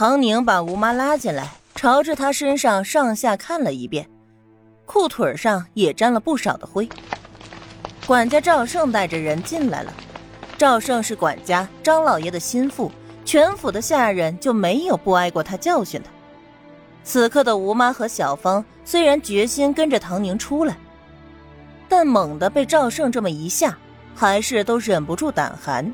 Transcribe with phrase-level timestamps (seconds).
[0.00, 4.08] 唐宁把吴妈拉进来，朝着她身上上下看了一遍，
[4.86, 6.88] 裤腿上也沾了不少的灰。
[8.06, 9.92] 管家赵胜带着人进来了。
[10.56, 12.90] 赵胜是管家张老爷的心腹，
[13.26, 16.08] 全府的下人就没有不挨过他教训的。
[17.04, 20.78] 此刻的吴妈和小芳虽然决心跟着唐宁出来，
[21.90, 23.76] 但猛地被赵胜这么一下，
[24.14, 25.92] 还是都忍不住胆寒。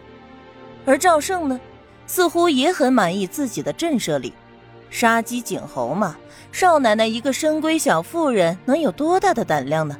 [0.84, 1.60] 而赵胜呢，
[2.06, 4.32] 似乎也很满意自己的震慑力。
[4.88, 6.16] 杀鸡儆猴嘛，
[6.52, 9.96] 少奶奶一个深闺小妇人，能有多大的胆量呢？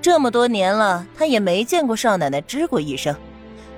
[0.00, 3.14] 这么多年了，他也没见过少奶奶吱过一声。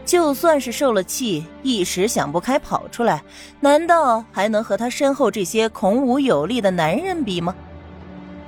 [0.04, 3.22] 就算是受了气，一时想不开跑出来，
[3.58, 7.54] 难道还能和他身后这些孔武有力的男人比吗？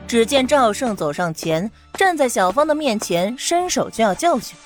[0.07, 4.57] 只见赵胜走上前，站在小芳的面前，伸手就要教训。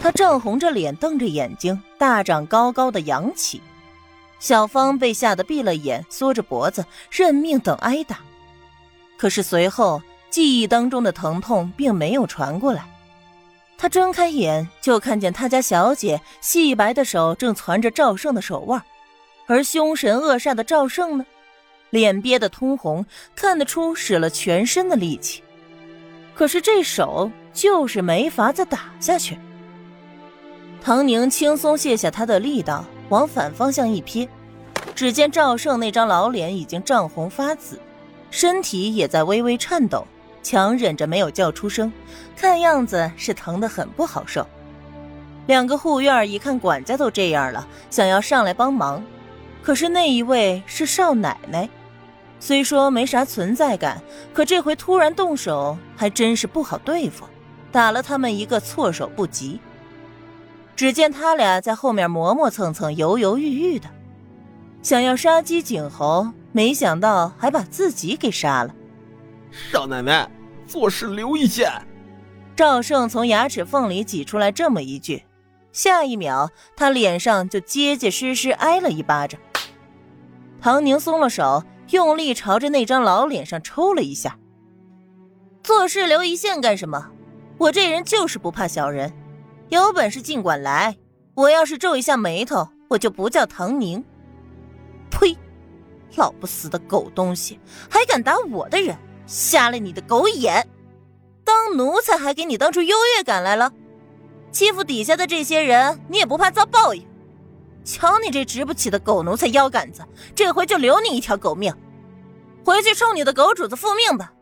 [0.00, 3.60] 他涨红着脸，瞪着眼睛，大掌高高的扬起。
[4.40, 8.18] 小芳被吓得闭了眼，缩着脖子，认命等挨打。
[9.16, 12.84] 可是随后记忆当中的疼痛并没有传过来。
[13.78, 18.82] 他睁开眼，就看见他家小姐细白的手正攥着赵胜的手腕，
[19.46, 21.24] 而凶神恶煞的赵胜呢，
[21.90, 25.44] 脸憋得通红，看得出使了全身的力气，
[26.34, 29.38] 可是这手就是没法子打下去。
[30.84, 34.28] 唐宁轻松卸下他的力道，往反方向一瞥，
[34.96, 37.78] 只见赵胜那张老脸已经涨红发紫，
[38.32, 40.04] 身体也在微微颤抖。
[40.42, 41.92] 强忍着没有叫出声，
[42.36, 44.44] 看样子是疼得很不好受。
[45.46, 49.04] 两个护院一看管家都这样了，想要上来帮忙，
[49.62, 51.68] 可是那一位是少奶奶，
[52.40, 54.02] 虽说没啥存在感，
[54.34, 57.24] 可这回突然动手还真是不好对付，
[57.70, 59.60] 打了他们一个措手不及。
[60.74, 63.88] 只见他俩在后面磨磨蹭蹭、犹犹豫豫的，
[64.82, 68.74] 想要杀鸡儆猴，没想到还把自己给杀了。
[69.50, 70.28] 少奶奶，
[70.66, 71.70] 做事留一线。
[72.56, 75.24] 赵胜从牙齿缝里挤出来这么一句，
[75.72, 79.40] 下一秒他脸上就结结实实挨了一巴掌。
[80.60, 84.38] 唐宁松了手，用力朝着那张老脸上抽了一下。
[85.62, 87.10] 做事留一线干什么？
[87.58, 89.12] 我这人就是不怕小人，
[89.72, 90.94] 有本事尽管来。
[91.34, 94.04] 我要是皱一下眉头，我就不叫唐宁。
[95.10, 95.34] 呸！
[96.16, 98.94] 老不死的狗东西，还敢打我的人！
[99.26, 100.68] 瞎了你的狗眼！
[101.42, 103.72] 当奴才还给你当出优越感来了？
[104.50, 107.06] 欺负底下的这些人，你也不怕遭报应？
[107.82, 110.04] 瞧你这直不起的狗奴才腰杆子，
[110.34, 111.74] 这回就留你一条狗命！
[112.62, 114.34] 回去冲你的狗主子复命吧！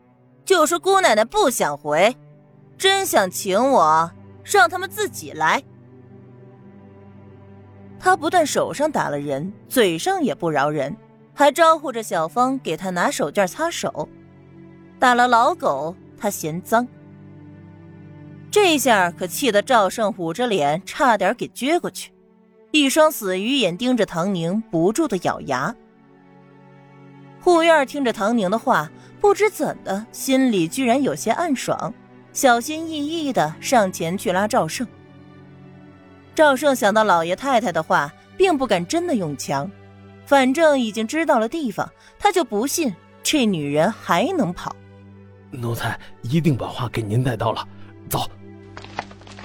[0.43, 2.13] 就说姑奶奶不想回，
[2.77, 4.11] 真想请我，
[4.43, 5.61] 让他们自己来。
[7.99, 10.95] 他不但手上打了人，嘴上也不饶人，
[11.33, 14.09] 还招呼着小芳给他拿手绢擦手。
[14.97, 16.87] 打了老狗，他嫌脏。
[18.49, 22.11] 这下可气得赵胜捂着脸，差点给撅过去，
[22.71, 25.73] 一双死鱼眼盯着唐宁，不住的咬牙。
[27.39, 31.93] 护院听着唐宁的话，不知怎的，心里居然有些暗爽，
[32.33, 34.87] 小心翼翼的上前去拉赵胜。
[36.33, 39.69] 赵胜想到老爷太太的话，并不敢真的用强，
[40.25, 44.75] 反正已经知道了地方，他就不信这女人还能跑。
[45.51, 47.67] 奴才一定把话给您带到了。
[48.09, 48.29] 走。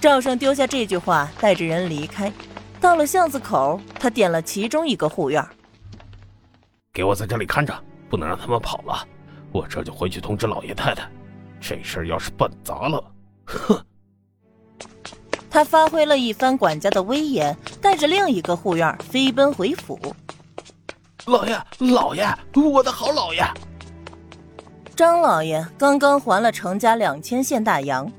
[0.00, 2.32] 赵胜丢下这句话，带着人离开。
[2.80, 5.44] 到了巷子口，他点了其中一个护院，
[6.92, 7.74] 给我在这里看着，
[8.08, 9.04] 不能让他们跑了。
[9.50, 11.10] 我这就回去通知老爷太太。
[11.60, 13.02] 这事儿要是办砸了，
[13.44, 13.80] 哼！
[15.50, 19.98] 他发挥了一番管家的威严，带着另一个护院飞奔回府。
[21.24, 22.24] 老爷，老爷，
[22.54, 23.42] 我的好老爷！
[24.94, 28.10] 张老爷刚刚还了程家两千现大洋，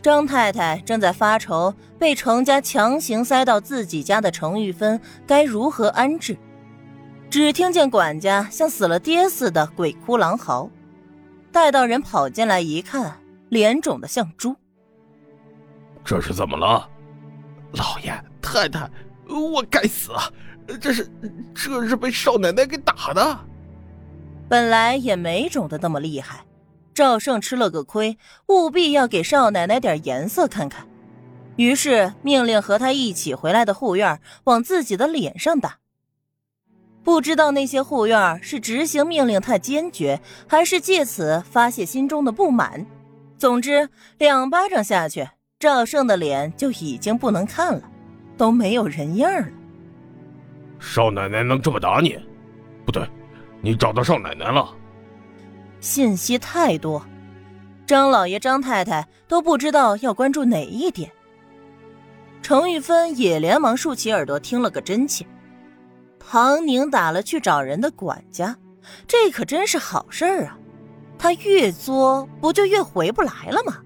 [0.00, 6.36] 张太太正在发愁被程家强行塞到自己家的程玉芬该如何安置。
[7.30, 10.68] 只听见管家像死了爹似的鬼哭狼嚎，
[11.52, 13.20] 待到人跑进来一看，
[13.50, 14.56] 脸肿得像猪。
[16.02, 16.88] 这是怎么了？
[17.72, 18.90] 老爷太太，
[19.28, 20.24] 我该死啊！
[20.80, 21.08] 这是
[21.54, 23.38] 这是被少奶奶给打的。
[24.48, 26.44] 本来也没肿的那么厉害，
[26.94, 28.18] 赵胜吃了个亏，
[28.48, 30.86] 务必要给少奶奶点颜色看看，
[31.56, 35.78] 于是命令和他一起回来的护院往自己的脸上打。
[37.04, 42.84] 不知道那些护院是执行命令太坚决，还是借此发泄心中的不满。
[43.38, 43.88] 总之，
[44.18, 45.28] 两巴掌下去，
[45.58, 47.82] 赵胜的脸就已经不能看了，
[48.36, 49.48] 都没有人样了。
[50.78, 52.16] 少奶奶能这么打你？
[52.84, 53.04] 不对，
[53.60, 54.72] 你找到少奶奶了？
[55.80, 57.04] 信息太多，
[57.84, 61.10] 张老爷、张太太都不知道要关注哪一点。
[62.42, 65.26] 程玉芬也连忙竖起耳朵听了个真切。
[66.28, 68.56] 唐宁打了去找人的管家，
[69.06, 70.58] 这可真是好事儿啊！
[71.18, 73.80] 他越作，不就越回不来了吗？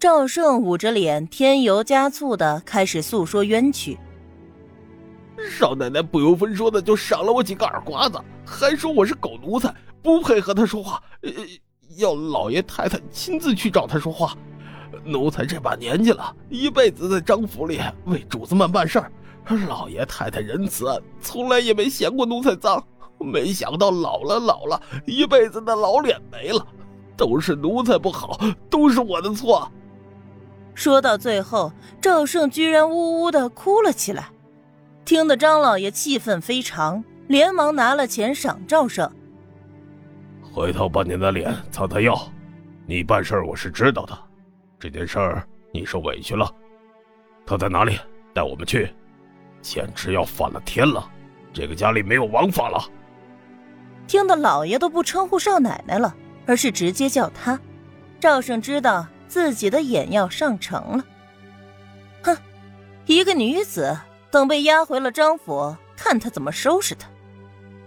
[0.00, 3.98] 赵胜捂着脸，添油加醋的开始诉说冤屈。
[5.50, 11.02] 少奶奶不由分说的就赏了我几个耳刮子，还说我是狗奴才，不配和他说话，
[11.96, 14.36] 要老爷太太亲自去找他说话。
[15.04, 19.12] 奴才这把年纪了，一辈子在张府里为主子们办事儿，
[19.68, 22.82] 老爷太太仁慈，从来也没嫌过奴才脏。
[23.18, 26.66] 没想到老了老了，一辈子的老脸没了，
[27.16, 28.38] 都是奴才不好，
[28.68, 29.70] 都是我的错。
[30.74, 34.30] 说到最后，赵胜居然呜呜的哭了起来，
[35.04, 39.10] 听得张老爷气愤非常，连忙拿了钱赏赵胜。
[40.42, 42.20] 回头把你的脸擦擦药，
[42.86, 44.18] 你办事我是知道的。
[44.78, 46.52] 这件事儿你受委屈了，
[47.46, 47.98] 他在哪里？
[48.34, 48.92] 带我们去，
[49.64, 51.10] 简直要反了天了！
[51.54, 52.84] 这个家里没有王法了。
[54.06, 56.14] 听得老爷都不称呼少奶奶了，
[56.46, 57.58] 而是直接叫他。
[58.20, 61.04] 赵胜知道自己的眼要上城了。
[62.22, 62.36] 哼，
[63.06, 63.96] 一个女子
[64.30, 67.08] 等被押回了张府，看他怎么收拾她。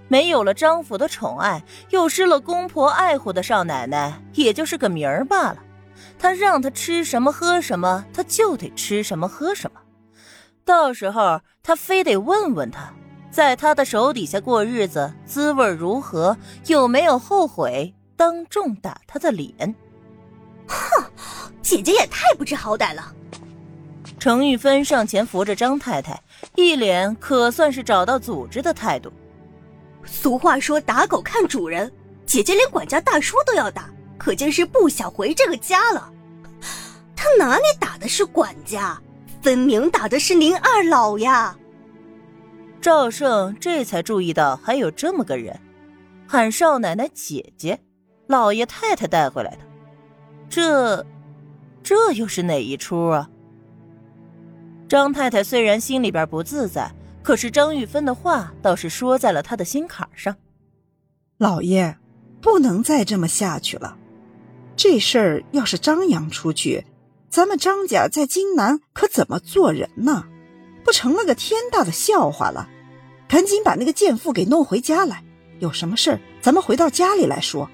[0.07, 5.57] 没有了张府的宠爱，又失了公婆爱护的少奶奶，也就是个名儿罢了。
[6.17, 9.79] 他让他吃什么喝什么，他就得吃什么喝什么。
[10.67, 12.93] 到时候他非得问问他，
[13.31, 19.73] 在他的手底下过日子滋味如何，有没有后悔当众打他的脸。
[20.67, 21.03] 哼，
[21.61, 23.13] 姐姐也太不知好歹了。
[24.19, 26.21] 程玉芬上前扶着张太太，
[26.55, 29.09] 一脸可算是找到组织的态度。
[30.03, 31.89] 俗话说打狗看主人，
[32.25, 33.89] 姐姐连管家大叔都要打。
[34.17, 36.11] 可见是不想回这个家了。
[37.15, 38.99] 他哪里打的是管家，
[39.41, 41.57] 分明打的是您二老呀！
[42.81, 45.59] 赵胜这才注意到还有这么个人，
[46.27, 47.79] 喊少奶奶姐姐，
[48.27, 49.59] 老爷太太带回来的。
[50.49, 51.05] 这，
[51.83, 53.29] 这又是哪一出啊？
[54.87, 56.91] 张太太虽然心里边不自在，
[57.21, 60.35] 可是张玉芬的话倒是说在了她的心坎上。
[61.37, 61.97] 老爷，
[62.41, 63.97] 不能再这么下去了。
[64.75, 66.85] 这事儿要是张扬出去，
[67.37, 70.25] 咱们张家在京南可怎么做人呢？
[70.83, 72.67] 不成了个天大的笑话了！
[73.27, 75.23] 赶紧把那个贱妇给弄回家来，
[75.59, 77.69] 有什么事儿咱们回到家里来说。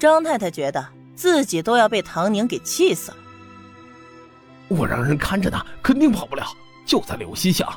[0.00, 0.84] 张太太觉得
[1.14, 3.18] 自己都要被唐宁给气死了。
[4.66, 6.44] 我让人看着呢，肯定跑不了，
[6.84, 7.72] 就在柳溪巷，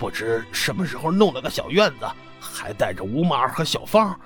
[0.00, 2.08] 不知什么时候弄了个小院子，
[2.40, 4.18] 还带着吴妈和小芳。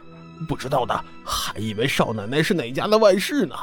[0.49, 3.55] 不知道的还以为少奶奶是哪家的外室呢。